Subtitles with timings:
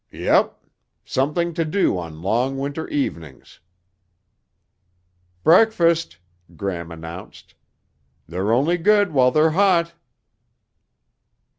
[0.09, 0.65] "Yup.
[1.05, 3.59] Something to do on long winter evenings."
[5.43, 6.17] "Breakfast,"
[6.57, 7.53] Gram announced.
[8.27, 9.93] "They're only good while they're hot."